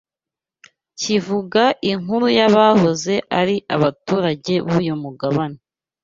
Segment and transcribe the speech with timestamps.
[0.99, 5.59] kivuga inkuru y’abahoze ari abaturage b’uyu mugabane